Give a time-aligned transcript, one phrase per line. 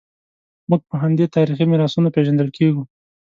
[0.69, 2.83] موږ په همدې تاریخي میراثونو پېژندل کېږو.